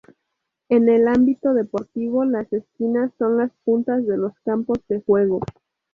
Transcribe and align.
En 0.69 0.89
el 0.89 1.07
ámbito 1.07 1.53
deportivo, 1.53 2.25
las 2.25 2.51
esquinas 2.51 3.11
son 3.19 3.37
las 3.37 3.51
puntas 3.63 4.03
de 4.07 4.17
los 4.17 4.33
campos 4.43 4.79
de 4.87 4.99
juego. 5.01 5.41